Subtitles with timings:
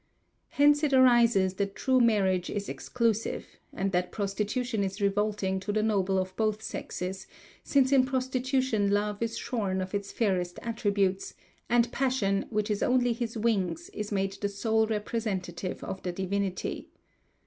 [0.49, 5.83] Hence it arises that true marriage is exclusive, and that prostitution is revolting to the
[5.83, 7.27] noble of both sexes,
[7.63, 11.35] since in prostitution love is shorn of his fairest attributes,
[11.69, 16.89] and passion, which is only his wings, is made the sole representative of the divinity.